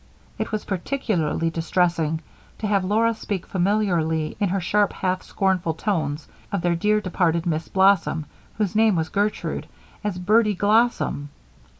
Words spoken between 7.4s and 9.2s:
Miss Blossom, whose name was